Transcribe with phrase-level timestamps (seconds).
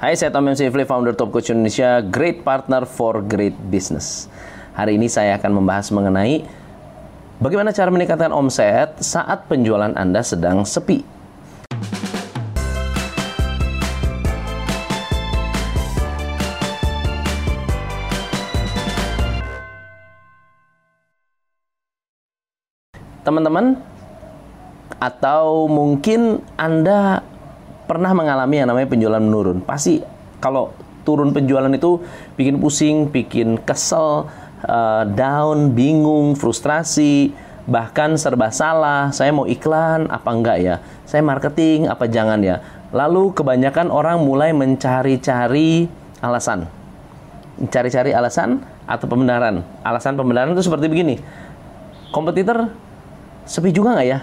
[0.00, 0.48] Hai, saya Tom.
[0.56, 4.32] Sifli, founder Top Coach Indonesia, Great Partner for Great Business.
[4.72, 6.40] Hari ini saya akan membahas mengenai
[7.36, 11.04] bagaimana cara meningkatkan omset saat penjualan Anda sedang sepi.
[23.20, 23.76] Teman-teman,
[24.96, 27.20] atau mungkin Anda
[27.90, 29.66] pernah mengalami yang namanya penjualan menurun.
[29.66, 29.98] Pasti
[30.38, 30.70] kalau
[31.02, 31.98] turun penjualan itu
[32.38, 34.30] bikin pusing, bikin kesel,
[34.62, 37.34] uh, down, bingung, frustrasi,
[37.66, 39.10] bahkan serba salah.
[39.10, 40.78] Saya mau iklan apa enggak ya?
[41.02, 42.62] Saya marketing apa jangan ya?
[42.94, 45.90] Lalu kebanyakan orang mulai mencari-cari
[46.22, 46.70] alasan.
[47.58, 49.66] Mencari-cari alasan atau pembenaran.
[49.82, 51.18] Alasan pembenaran itu seperti begini.
[52.14, 52.70] Kompetitor
[53.50, 54.22] sepi juga nggak ya?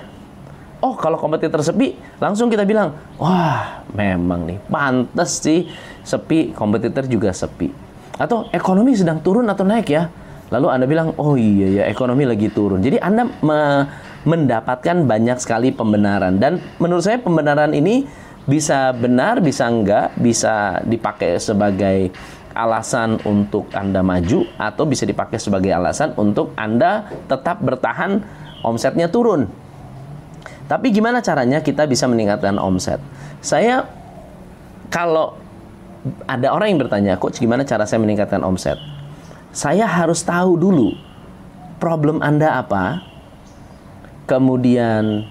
[0.78, 5.66] Oh, kalau kompetitor sepi, langsung kita bilang, wah, memang nih, pantas sih
[6.06, 7.74] sepi, kompetitor juga sepi.
[8.18, 10.06] Atau ekonomi sedang turun atau naik ya?
[10.54, 12.86] Lalu Anda bilang, oh iya ya, ekonomi lagi turun.
[12.86, 13.60] Jadi Anda me
[14.28, 16.36] mendapatkan banyak sekali pembenaran.
[16.36, 18.04] Dan menurut saya pembenaran ini
[18.44, 22.12] bisa benar, bisa enggak, bisa dipakai sebagai
[22.52, 28.22] alasan untuk Anda maju, atau bisa dipakai sebagai alasan untuk Anda tetap bertahan
[28.62, 29.67] omsetnya turun.
[30.68, 33.00] Tapi gimana caranya kita bisa meningkatkan omset?
[33.40, 33.88] Saya
[34.92, 35.40] kalau
[36.28, 38.76] ada orang yang bertanya, coach gimana cara saya meningkatkan omset?
[39.56, 40.92] Saya harus tahu dulu
[41.80, 43.02] problem Anda apa,
[44.28, 45.24] kemudian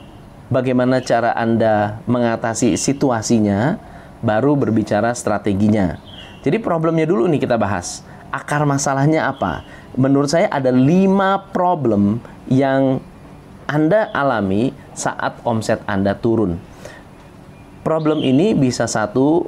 [0.48, 3.76] bagaimana cara Anda mengatasi situasinya,
[4.24, 6.00] baru berbicara strateginya.
[6.40, 8.00] Jadi problemnya dulu nih kita bahas.
[8.32, 9.62] Akar masalahnya apa?
[9.94, 13.00] Menurut saya ada lima problem yang
[13.66, 16.56] anda alami saat omset Anda turun.
[17.84, 19.46] Problem ini bisa satu,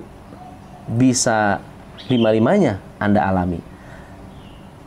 [0.87, 1.59] bisa
[2.07, 3.59] lima-limanya Anda alami.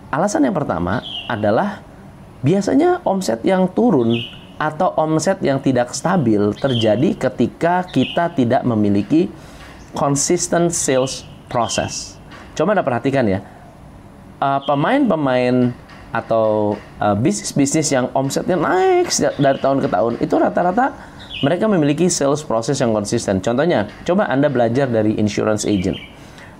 [0.07, 1.83] Alasan yang pertama adalah
[2.45, 4.15] biasanya omset yang turun
[4.61, 9.27] atau omset yang tidak stabil terjadi ketika kita tidak memiliki
[9.97, 12.15] consistent sales process.
[12.53, 13.41] Coba Anda perhatikan ya,
[14.37, 15.73] uh, pemain-pemain
[16.11, 20.91] atau uh, bisnis-bisnis yang omsetnya naik dari tahun ke tahun itu rata-rata
[21.41, 23.41] mereka memiliki sales proses yang konsisten.
[23.41, 25.97] Contohnya, coba Anda belajar dari insurance agent.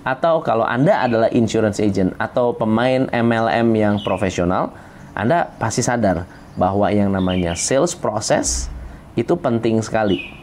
[0.02, 4.74] Atau kalau Anda adalah insurance agent atau pemain MLM yang profesional,
[5.14, 6.26] Anda pasti sadar
[6.58, 8.74] bahwa yang namanya sales proses
[9.14, 10.34] itu penting sekali.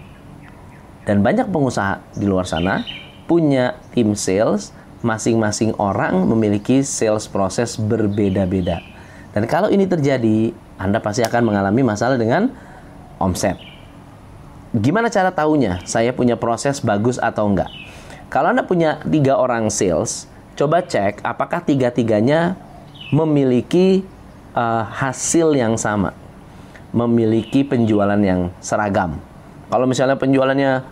[1.03, 2.87] Dan banyak pengusaha di luar sana
[3.27, 4.71] punya tim sales,
[5.03, 8.98] masing-masing orang memiliki sales proses berbeda-beda.
[9.39, 10.51] Dan kalau ini terjadi,
[10.83, 12.51] Anda pasti akan mengalami masalah dengan
[13.23, 13.55] omset.
[14.75, 17.71] Gimana cara tahunya saya punya proses bagus atau enggak?
[18.35, 20.27] Kalau Anda punya tiga orang sales,
[20.59, 22.59] coba cek apakah tiga-tiganya
[23.15, 24.03] memiliki
[24.59, 26.19] uh, hasil yang sama,
[26.91, 29.23] memiliki penjualan yang seragam.
[29.71, 30.83] Kalau misalnya penjualannya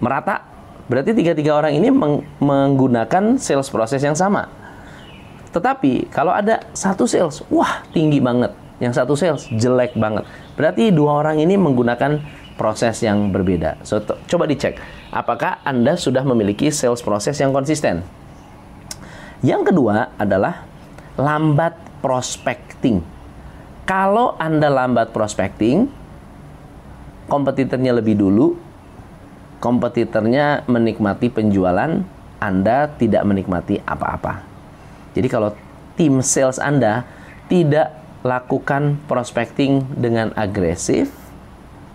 [0.00, 0.40] merata,
[0.88, 4.63] berarti tiga-tiga orang ini meng menggunakan sales proses yang sama
[5.54, 8.50] tetapi kalau ada satu sales, wah tinggi banget.
[8.82, 10.26] Yang satu sales jelek banget.
[10.58, 12.18] Berarti dua orang ini menggunakan
[12.58, 13.78] proses yang berbeda.
[13.86, 14.82] So, coba dicek,
[15.14, 18.02] apakah Anda sudah memiliki sales proses yang konsisten?
[19.46, 20.66] Yang kedua adalah
[21.14, 22.98] lambat prospecting.
[23.86, 25.86] Kalau Anda lambat prospecting,
[27.30, 28.58] kompetitornya lebih dulu,
[29.62, 32.02] kompetitornya menikmati penjualan,
[32.42, 34.53] Anda tidak menikmati apa-apa.
[35.14, 35.54] Jadi kalau
[35.94, 37.06] tim sales Anda
[37.46, 37.94] tidak
[38.26, 41.12] lakukan prospecting dengan agresif,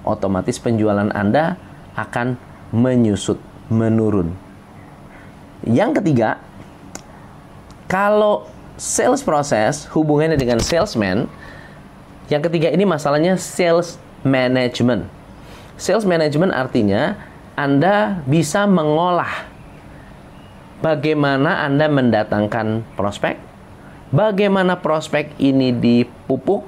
[0.07, 1.59] otomatis penjualan Anda
[1.97, 2.39] akan
[2.71, 4.31] menyusut, menurun.
[5.67, 6.39] Yang ketiga,
[7.89, 8.47] kalau
[8.79, 11.27] sales proses hubungannya dengan salesman,
[12.29, 15.09] yang ketiga ini masalahnya sales management.
[15.75, 17.17] Sales management artinya
[17.57, 19.48] Anda bisa mengolah
[20.79, 23.35] bagaimana Anda mendatangkan prospek,
[24.11, 26.65] bagaimana prospek ini dipupuk,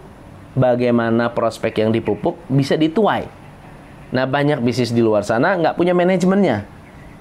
[0.55, 3.27] bagaimana prospek yang dipupuk bisa dituai.
[4.11, 6.67] Nah banyak bisnis di luar sana nggak punya manajemennya.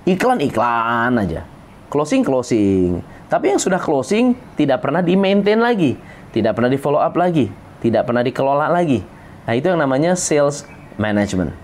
[0.07, 1.47] Iklan-iklan aja.
[1.91, 3.03] Closing-closing.
[3.31, 5.95] Tapi yang sudah closing tidak pernah di-maintain lagi.
[6.35, 7.51] Tidak pernah di-follow up lagi.
[7.79, 9.03] Tidak pernah dikelola lagi.
[9.47, 10.67] Nah itu yang namanya sales
[10.99, 11.55] management.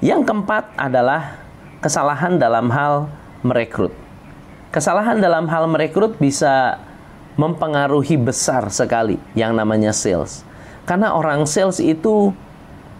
[0.00, 1.42] Yang keempat adalah
[1.84, 3.10] kesalahan dalam hal
[3.44, 4.07] merekrut.
[4.78, 6.78] Kesalahan dalam hal merekrut bisa
[7.34, 10.46] mempengaruhi besar sekali yang namanya sales.
[10.86, 12.30] Karena orang sales itu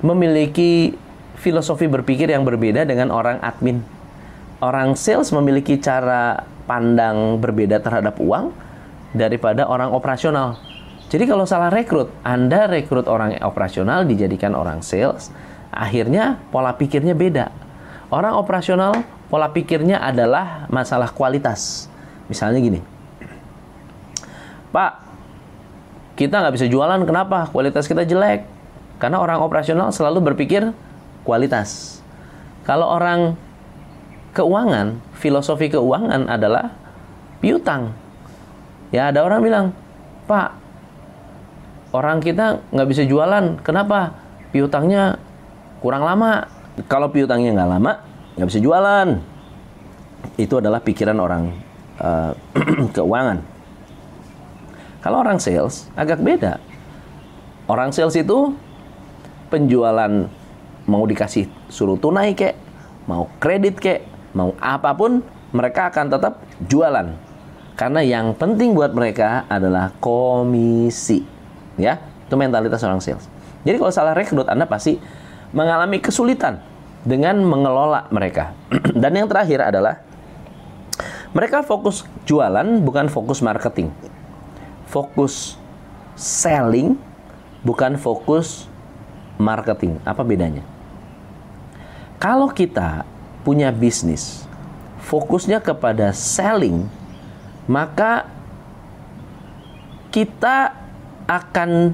[0.02, 0.98] memiliki
[1.38, 3.86] filosofi berpikir yang berbeda dengan orang admin.
[4.58, 8.50] orang sales memiliki cara pandang berbeda terhadap uang
[9.14, 10.58] daripada orang operasional.
[11.06, 15.30] Jadi kalau salah rekrut, Anda rekrut orang operasional dijadikan orang sales,
[15.70, 17.54] akhirnya pola pikirnya beda.
[18.10, 18.98] Orang operasional
[19.28, 21.86] pola pikirnya adalah masalah kualitas.
[22.28, 22.80] Misalnya gini,
[24.68, 24.92] Pak,
[26.16, 27.48] kita nggak bisa jualan, kenapa?
[27.48, 28.44] Kualitas kita jelek.
[28.98, 30.74] Karena orang operasional selalu berpikir
[31.22, 32.00] kualitas.
[32.68, 33.38] Kalau orang
[34.36, 36.74] keuangan, filosofi keuangan adalah
[37.40, 37.94] piutang.
[38.92, 39.66] Ya ada orang bilang,
[40.28, 40.52] Pak,
[41.96, 44.12] orang kita nggak bisa jualan, kenapa?
[44.52, 45.16] Piutangnya
[45.80, 46.48] kurang lama.
[46.90, 47.92] Kalau piutangnya nggak lama,
[48.38, 49.08] nggak bisa jualan.
[50.38, 51.50] Itu adalah pikiran orang
[51.98, 52.32] uh,
[52.96, 53.42] keuangan.
[55.02, 56.62] Kalau orang sales agak beda.
[57.66, 58.54] Orang sales itu
[59.50, 60.30] penjualan
[60.88, 62.56] mau dikasih suruh tunai kek,
[63.04, 65.20] mau kredit kek, mau apa pun
[65.52, 67.12] mereka akan tetap jualan
[67.78, 71.22] karena yang penting buat mereka adalah komisi.
[71.78, 73.30] Ya, itu mentalitas orang sales.
[73.62, 74.98] Jadi kalau salah rekrut Anda pasti
[75.54, 76.58] mengalami kesulitan
[77.06, 78.54] dengan mengelola mereka.
[79.02, 80.02] Dan yang terakhir adalah
[81.30, 83.92] mereka fokus jualan bukan fokus marketing.
[84.88, 85.60] Fokus
[86.16, 86.96] selling
[87.62, 88.66] bukan fokus
[89.36, 90.00] marketing.
[90.02, 90.64] Apa bedanya?
[92.18, 93.06] Kalau kita
[93.46, 94.48] punya bisnis
[95.06, 96.84] fokusnya kepada selling
[97.68, 98.26] maka
[100.08, 100.72] kita
[101.28, 101.92] akan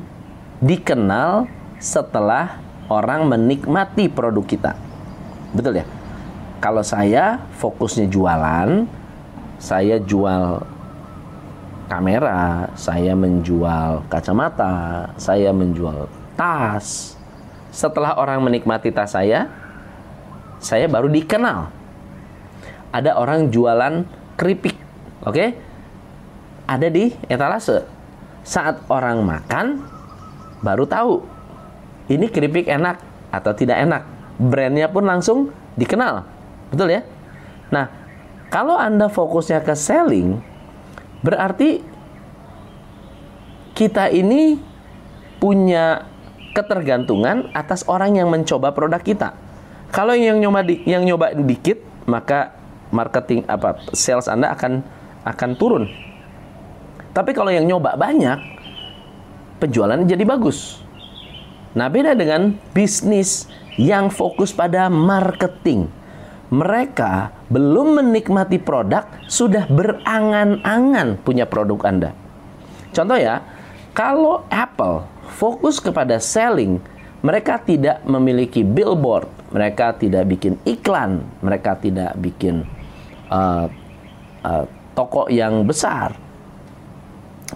[0.62, 1.50] dikenal
[1.82, 4.72] setelah orang menikmati produk kita.
[5.54, 5.86] Betul ya?
[6.58, 8.84] Kalau saya fokusnya jualan,
[9.62, 10.60] saya jual
[11.86, 17.14] kamera, saya menjual kacamata, saya menjual tas.
[17.70, 19.46] Setelah orang menikmati tas saya,
[20.58, 21.70] saya baru dikenal.
[22.94, 24.06] Ada orang jualan
[24.38, 24.84] keripik
[25.24, 25.40] Oke?
[25.40, 25.48] Okay?
[26.68, 27.84] Ada di etalase.
[28.44, 29.80] Saat orang makan
[30.60, 31.24] baru tahu
[32.12, 33.00] ini keripik enak
[33.32, 34.02] atau tidak enak.
[34.38, 36.26] Brandnya pun langsung dikenal.
[36.74, 37.02] Betul ya?
[37.70, 37.86] Nah,
[38.50, 40.42] kalau Anda fokusnya ke selling,
[41.22, 41.82] berarti
[43.74, 44.58] kita ini
[45.42, 46.06] punya
[46.54, 49.34] ketergantungan atas orang yang mencoba produk kita.
[49.90, 52.54] Kalau yang nyoba di, yang nyoba dikit, maka
[52.94, 54.82] marketing apa sales Anda akan
[55.26, 55.90] akan turun.
[57.14, 58.38] Tapi kalau yang nyoba banyak,
[59.62, 60.82] penjualannya jadi bagus.
[61.74, 65.90] Nah, beda dengan bisnis yang fokus pada marketing.
[66.54, 72.10] Mereka belum menikmati produk, sudah berangan-angan punya produk Anda.
[72.94, 73.42] Contoh ya,
[73.90, 75.02] kalau Apple
[75.34, 76.78] fokus kepada selling,
[77.24, 82.68] mereka tidak memiliki billboard, mereka tidak bikin iklan, mereka tidak bikin
[83.32, 83.66] uh,
[84.44, 86.14] uh, toko yang besar.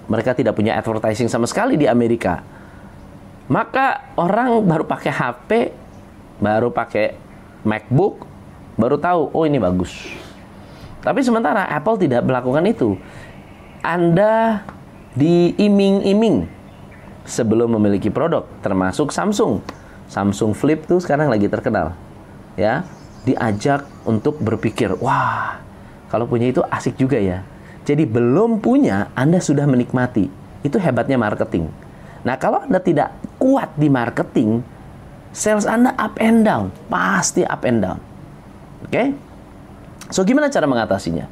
[0.08, 2.40] Mereka tidak punya advertising sama sekali di Amerika.
[3.48, 5.50] Maka orang baru pakai HP,
[6.38, 7.14] baru pakai
[7.66, 8.26] MacBook,
[8.78, 9.92] baru tahu, oh ini bagus.
[11.02, 12.98] Tapi sementara Apple tidak melakukan itu.
[13.82, 14.62] Anda
[15.14, 16.46] diiming-iming
[17.26, 19.62] sebelum memiliki produk, termasuk Samsung.
[20.08, 21.94] Samsung Flip tuh sekarang lagi terkenal.
[22.58, 22.82] Ya,
[23.22, 25.62] diajak untuk berpikir, wah,
[26.10, 27.44] kalau punya itu asik juga ya.
[27.86, 30.28] Jadi belum punya, Anda sudah menikmati.
[30.66, 31.70] Itu hebatnya marketing.
[32.26, 34.60] Nah, kalau Anda tidak kuat di marketing,
[35.32, 37.98] sales Anda up and down, pasti up and down.
[38.84, 38.90] Oke?
[38.90, 39.06] Okay?
[40.08, 41.28] So, gimana cara mengatasinya?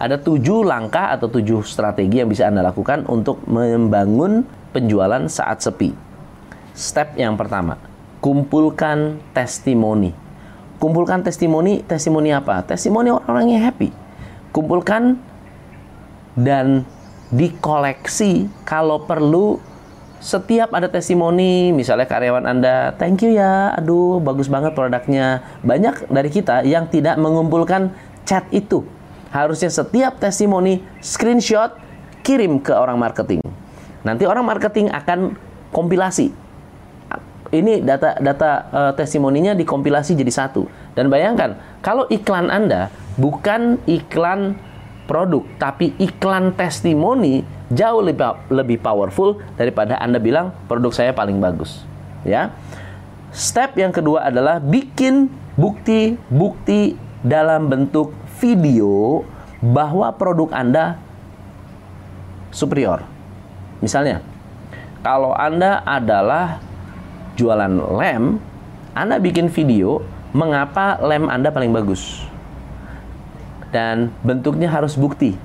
[0.00, 5.92] Ada tujuh langkah atau tujuh strategi yang bisa Anda lakukan untuk membangun penjualan saat sepi.
[6.72, 7.76] Step yang pertama,
[8.22, 10.14] kumpulkan testimoni.
[10.80, 12.64] Kumpulkan testimoni, testimoni apa?
[12.64, 13.90] Testimoni orang-orang yang happy
[14.50, 15.18] kumpulkan
[16.34, 16.86] dan
[17.30, 19.62] dikoleksi kalau perlu
[20.20, 25.40] setiap ada testimoni misalnya karyawan Anda thank you ya aduh bagus banget produknya.
[25.64, 27.90] Banyak dari kita yang tidak mengumpulkan
[28.28, 28.84] chat itu.
[29.32, 31.72] Harusnya setiap testimoni screenshot
[32.20, 33.40] kirim ke orang marketing.
[34.04, 35.34] Nanti orang marketing akan
[35.72, 36.30] kompilasi.
[37.50, 40.70] Ini data data uh, testimoninya dikompilasi jadi satu.
[40.94, 44.54] Dan bayangkan kalau iklan Anda bukan iklan
[45.10, 51.86] produk, tapi iklan testimoni jauh lebih lebih powerful daripada Anda bilang produk saya paling bagus.
[52.26, 52.52] Ya.
[53.30, 58.10] Step yang kedua adalah bikin bukti-bukti dalam bentuk
[58.42, 59.22] video
[59.62, 60.98] bahwa produk Anda
[62.50, 63.06] superior.
[63.78, 64.18] Misalnya,
[65.06, 66.58] kalau Anda adalah
[67.38, 68.42] jualan lem,
[68.98, 70.02] Anda bikin video
[70.34, 72.26] mengapa lem Anda paling bagus
[73.70, 75.38] dan bentuknya harus bukti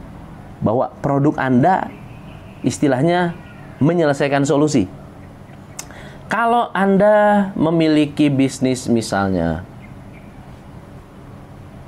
[0.61, 1.93] bahwa produk Anda
[2.61, 3.35] istilahnya
[3.81, 4.87] menyelesaikan solusi.
[6.25, 9.61] Kalau Anda memiliki bisnis misalnya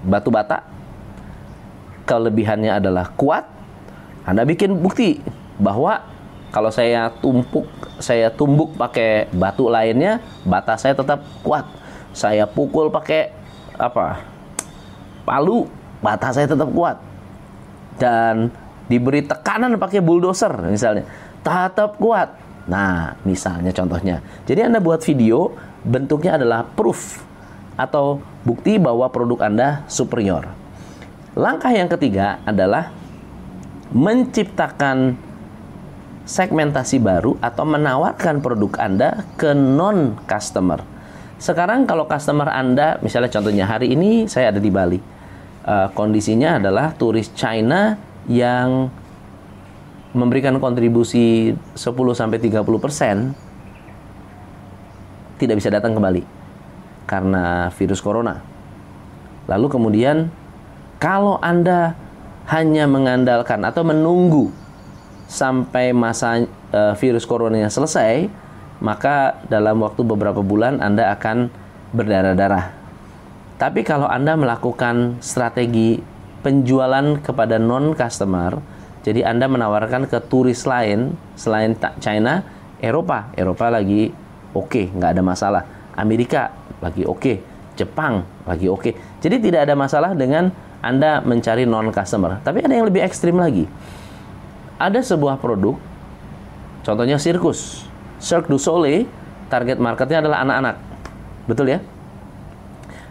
[0.05, 0.61] batu bata,
[2.05, 3.43] kelebihannya adalah kuat,
[4.23, 5.19] Anda bikin bukti
[5.57, 6.05] bahwa
[6.53, 7.67] kalau saya tumpuk,
[7.99, 11.67] saya tumbuk pakai batu lainnya, bata saya tetap kuat.
[12.15, 13.29] Saya pukul pakai
[13.77, 14.23] apa?
[15.27, 15.67] Palu,
[15.99, 16.97] bata saya tetap kuat.
[17.99, 18.49] Dan
[18.87, 21.05] diberi tekanan pakai bulldozer misalnya,
[21.43, 22.33] tetap kuat.
[22.67, 24.19] Nah, misalnya contohnya.
[24.43, 25.55] Jadi Anda buat video,
[25.87, 27.23] bentuknya adalah proof
[27.79, 30.51] atau bukti bahwa produk Anda superior.
[31.37, 32.91] Langkah yang ketiga adalah
[33.93, 35.15] menciptakan
[36.27, 40.83] segmentasi baru atau menawarkan produk Anda ke non customer.
[41.39, 44.99] Sekarang kalau customer Anda, misalnya contohnya hari ini saya ada di Bali,
[45.63, 47.95] uh, kondisinya adalah turis China
[48.27, 48.91] yang
[50.11, 53.35] memberikan kontribusi 10 sampai 30 persen
[55.37, 56.23] tidak bisa datang kembali
[57.07, 58.43] karena virus corona.
[59.47, 60.27] Lalu kemudian
[60.99, 61.95] kalau Anda
[62.51, 64.51] hanya mengandalkan atau menunggu
[65.27, 68.27] sampai masa uh, virus coronanya selesai,
[68.79, 71.51] maka dalam waktu beberapa bulan Anda akan
[71.95, 72.75] berdarah-darah.
[73.57, 75.99] Tapi kalau Anda melakukan strategi
[76.41, 78.61] penjualan kepada non-customer,
[79.07, 82.43] jadi Anda menawarkan ke turis lain selain China,
[82.83, 83.31] Eropa.
[83.39, 84.11] Eropa lagi
[84.51, 85.63] oke, okay, nggak ada masalah.
[85.95, 86.51] Amerika
[86.83, 87.37] lagi oke, okay.
[87.79, 88.81] Jepang lagi oke.
[88.83, 88.93] Okay.
[89.23, 90.51] Jadi tidak ada masalah dengan
[90.83, 92.43] Anda mencari non-customer.
[92.43, 93.63] Tapi ada yang lebih ekstrim lagi.
[94.75, 95.79] Ada sebuah produk,
[96.83, 97.87] contohnya sirkus.
[98.19, 99.07] Cirque du Soleil,
[99.47, 100.75] target marketnya adalah anak-anak.
[101.47, 101.79] Betul ya?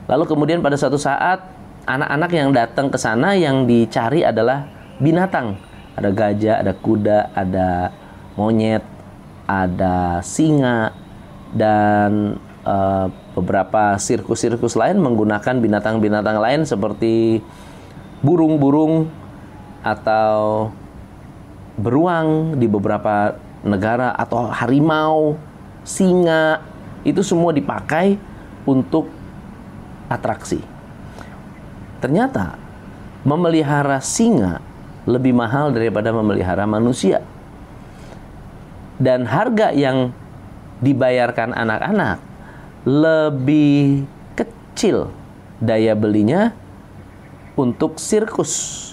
[0.06, 1.56] Lalu kemudian pada suatu saat,
[1.87, 4.66] anak-anak yang datang ke sana yang dicari adalah
[4.99, 5.55] binatang
[5.97, 7.95] ada gajah, ada kuda, ada
[8.37, 8.85] monyet,
[9.49, 10.93] ada singa
[11.57, 12.37] dan
[12.69, 17.40] uh, beberapa sirkus-sirkus lain menggunakan binatang-binatang lain seperti
[18.21, 19.09] burung-burung
[19.81, 20.69] atau
[21.81, 25.40] beruang di beberapa negara atau harimau,
[25.81, 26.61] singa
[27.09, 28.21] itu semua dipakai
[28.69, 29.09] untuk
[30.12, 30.75] atraksi.
[31.99, 32.59] Ternyata
[33.26, 34.61] memelihara singa
[35.07, 37.23] lebih mahal daripada memelihara manusia.
[38.97, 40.11] Dan harga yang
[40.81, 42.19] dibayarkan anak-anak
[42.87, 44.05] lebih
[44.38, 45.11] kecil
[45.59, 46.53] daya belinya
[47.57, 48.85] untuk sirkus.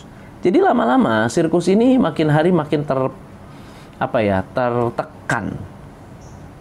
[0.44, 3.00] Jadi lama-lama sirkus ini makin hari makin ter
[4.00, 5.56] apa ya, tertekan.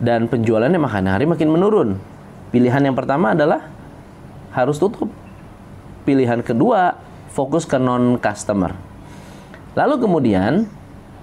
[0.02, 1.90] Dan penjualannya makin hari makin menurun.
[2.50, 3.70] Pilihan yang pertama adalah
[4.54, 5.21] harus tutup.
[6.02, 6.99] Pilihan kedua
[7.32, 8.92] fokus ke non customer
[9.73, 10.68] Lalu kemudian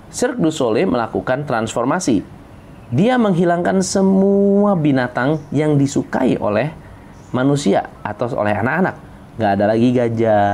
[0.10, 2.26] Cirque du Soleil melakukan transformasi.
[2.90, 6.74] Dia menghilangkan semua binatang yang disukai oleh
[7.30, 8.98] manusia atau oleh anak-anak.
[9.38, 10.50] Nggak ada lagi gajah,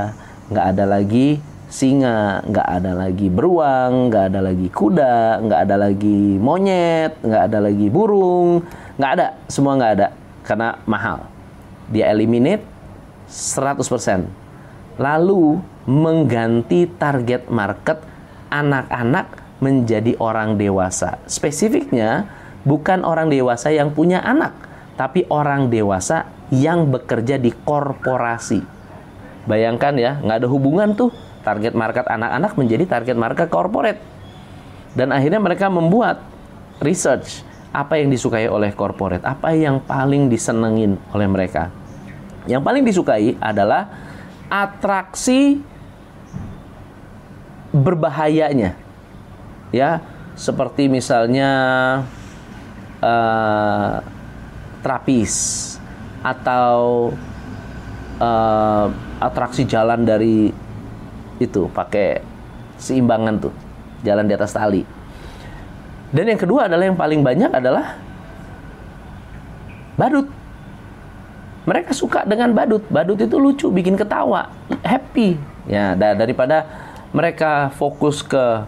[0.52, 1.40] nggak ada lagi
[1.72, 7.58] singa, nggak ada lagi beruang, nggak ada lagi kuda, nggak ada lagi monyet, nggak ada
[7.64, 8.60] lagi burung,
[9.00, 10.08] nggak ada, semua nggak ada
[10.44, 11.24] karena mahal.
[11.88, 12.75] Dia eliminate
[13.28, 14.26] 100%.
[14.96, 18.00] Lalu mengganti target market
[18.48, 21.20] anak-anak menjadi orang dewasa.
[21.28, 22.28] Spesifiknya
[22.66, 24.52] bukan orang dewasa yang punya anak,
[24.96, 28.62] tapi orang dewasa yang bekerja di korporasi.
[29.46, 31.10] Bayangkan ya, nggak ada hubungan tuh
[31.46, 34.00] target market anak-anak menjadi target market corporate.
[34.96, 36.24] Dan akhirnya mereka membuat
[36.80, 41.68] research apa yang disukai oleh corporate, apa yang paling disenengin oleh mereka.
[42.46, 43.90] Yang paling disukai adalah
[44.46, 45.58] atraksi
[47.74, 48.78] berbahayanya.
[49.74, 50.00] Ya
[50.38, 51.50] seperti misalnya
[53.02, 53.98] uh,
[54.84, 55.34] terapis
[56.22, 57.10] atau
[58.22, 58.86] uh,
[59.18, 60.52] atraksi jalan dari
[61.36, 62.22] itu pakai
[62.78, 63.54] seimbangan tuh
[64.04, 64.86] jalan di atas tali.
[66.14, 67.98] Dan yang kedua adalah yang paling banyak adalah
[69.98, 70.30] badut
[71.66, 74.48] mereka suka dengan badut badut itu lucu bikin ketawa
[74.86, 75.34] happy
[75.66, 78.66] ya daripada mereka fokus ke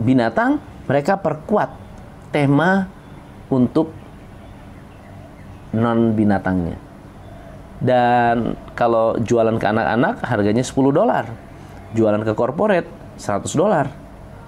[0.00, 0.58] binatang,
[0.88, 1.72] mereka perkuat
[2.28, 2.88] tema
[3.52, 3.92] untuk
[5.76, 6.76] non binatangnya.
[7.80, 11.24] Dan kalau jualan ke anak-anak harganya 10 dolar.
[11.96, 13.88] Jualan ke corporate 100 dolar.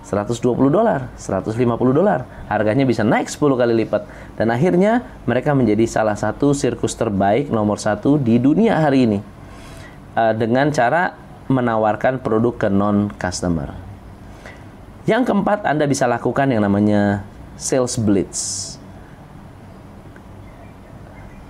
[0.03, 1.55] 120 dolar, 150
[1.95, 2.27] dolar.
[2.51, 4.03] Harganya bisa naik 10 kali lipat.
[4.35, 9.19] Dan akhirnya mereka menjadi salah satu sirkus terbaik nomor satu di dunia hari ini.
[10.13, 11.15] Uh, dengan cara
[11.47, 13.73] menawarkan produk ke non-customer.
[15.07, 17.23] Yang keempat, Anda bisa lakukan yang namanya
[17.55, 18.75] sales blitz.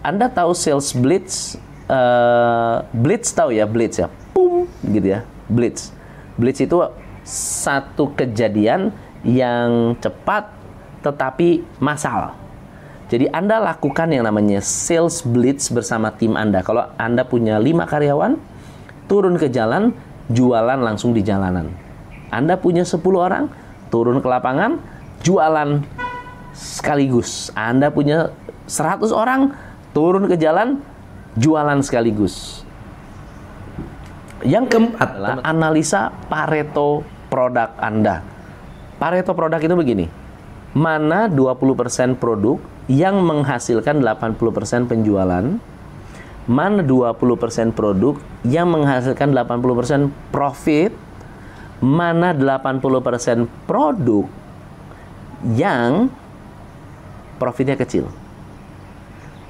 [0.04, 1.56] Anda tahu sales blitz?
[1.88, 5.92] Uh, blitz tahu ya, blitz ya, pum, gitu ya, blitz.
[6.40, 6.80] Blitz itu
[7.26, 8.90] satu kejadian
[9.22, 10.50] yang cepat
[11.02, 12.34] tetapi massal.
[13.10, 16.64] Jadi Anda lakukan yang namanya sales blitz bersama tim Anda.
[16.64, 18.40] Kalau Anda punya lima karyawan,
[19.04, 19.92] turun ke jalan,
[20.32, 21.68] jualan langsung di jalanan.
[22.32, 23.52] Anda punya 10 orang,
[23.92, 24.80] turun ke lapangan,
[25.20, 25.84] jualan
[26.56, 27.52] sekaligus.
[27.52, 28.32] Anda punya
[28.64, 29.52] 100 orang,
[29.92, 30.80] turun ke jalan,
[31.36, 32.61] jualan sekaligus.
[34.42, 38.22] Yang keempat adalah analisa Pareto produk Anda.
[38.98, 40.06] Pareto produk itu begini.
[40.74, 42.58] Mana 20% produk
[42.90, 45.44] yang menghasilkan 80% penjualan,
[46.48, 50.90] mana 20% produk yang menghasilkan 80% profit,
[51.78, 54.26] mana 80% produk
[55.54, 56.10] yang
[57.38, 58.10] profitnya kecil.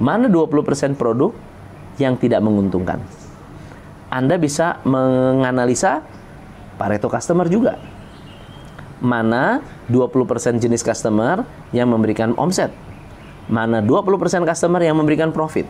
[0.02, 1.32] Mana 20% produk
[2.00, 3.21] yang tidak menguntungkan.
[4.12, 6.04] Anda bisa menganalisa
[6.76, 7.80] Pareto customer juga.
[9.00, 12.70] Mana 20% jenis customer yang memberikan omset
[13.50, 15.66] mana 20% customer yang memberikan profit,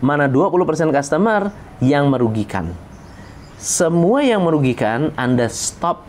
[0.00, 2.72] mana 20% customer yang merugikan.
[3.60, 6.02] Semua yang merugikan Anda stop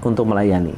[0.00, 0.76] untuk melayani.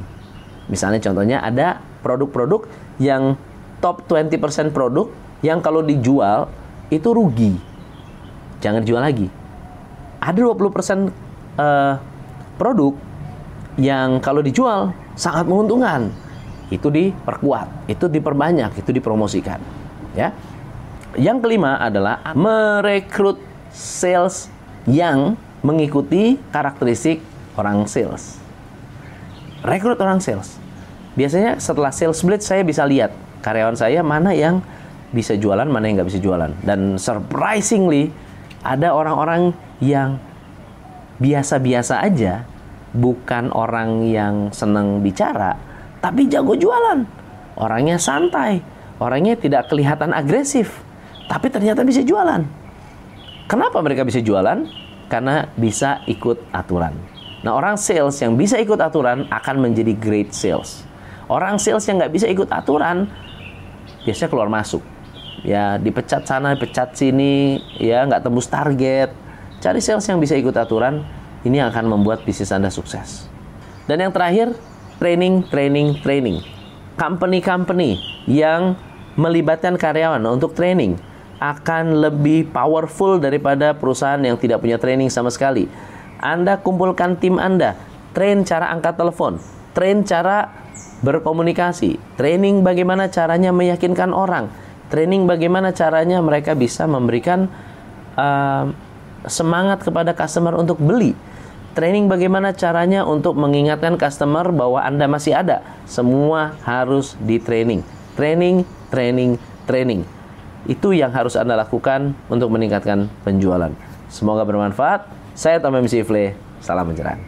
[0.67, 2.67] Misalnya contohnya ada produk-produk
[2.99, 3.39] yang
[3.79, 5.11] top 20% produk
[5.43, 6.51] yang kalau dijual
[6.91, 7.55] itu rugi.
[8.59, 9.27] Jangan jual lagi.
[10.23, 10.71] Ada 20% uh,
[11.59, 11.93] eh,
[12.55, 12.95] produk
[13.75, 16.07] yang kalau dijual sangat menguntungkan
[16.71, 19.59] itu diperkuat, itu diperbanyak, itu dipromosikan.
[20.15, 20.31] Ya.
[21.13, 23.37] Yang kelima adalah merekrut
[23.69, 24.49] sales
[24.87, 27.21] yang mengikuti karakteristik
[27.59, 28.39] orang sales.
[29.61, 30.57] Rekrut orang sales.
[31.13, 33.13] Biasanya setelah sales split saya bisa lihat
[33.45, 34.65] karyawan saya mana yang
[35.13, 36.51] bisa jualan, mana yang nggak bisa jualan.
[36.65, 38.09] Dan surprisingly
[38.65, 40.21] ada orang-orang yang
[41.17, 42.45] biasa-biasa aja,
[42.93, 45.57] bukan orang yang senang bicara,
[46.03, 47.05] tapi jago jualan.
[47.57, 48.61] Orangnya santai,
[48.97, 50.81] orangnya tidak kelihatan agresif,
[51.29, 52.41] tapi ternyata bisa jualan.
[53.45, 54.65] Kenapa mereka bisa jualan?
[55.09, 56.95] Karena bisa ikut aturan.
[57.43, 60.87] Nah, orang sales yang bisa ikut aturan akan menjadi great sales.
[61.27, 63.05] Orang sales yang nggak bisa ikut aturan,
[64.07, 64.81] biasanya keluar masuk.
[65.43, 69.11] Ya, dipecat sana, dipecat sini, ya nggak tembus target.
[69.63, 71.07] Cari sales yang bisa ikut aturan,
[71.47, 73.31] ini akan membuat bisnis Anda sukses.
[73.87, 74.51] Dan yang terakhir,
[74.99, 76.43] training, training, training.
[76.99, 77.95] Company-company
[78.27, 78.75] yang
[79.15, 80.99] melibatkan karyawan untuk training
[81.39, 85.71] akan lebih powerful daripada perusahaan yang tidak punya training sama sekali.
[86.19, 87.79] Anda kumpulkan tim Anda,
[88.11, 89.39] train cara angkat telepon,
[89.71, 90.51] train cara
[91.07, 94.51] berkomunikasi, training bagaimana caranya meyakinkan orang,
[94.91, 97.47] training bagaimana caranya mereka bisa memberikan
[98.19, 98.71] uh,
[99.27, 101.15] semangat kepada customer untuk beli
[101.73, 105.65] training bagaimana caranya untuk mengingatkan customer bahwa Anda masih ada.
[105.89, 107.81] Semua harus di training.
[108.13, 108.61] Training,
[108.93, 110.05] training, training.
[110.69, 113.73] Itu yang harus Anda lakukan untuk meningkatkan penjualan.
[114.07, 115.09] Semoga bermanfaat.
[115.33, 116.37] Saya Tom MC Fle.
[116.61, 117.19] Salam menjerang.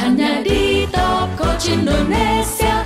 [0.00, 2.79] Hanya di Top Coach Indonesia.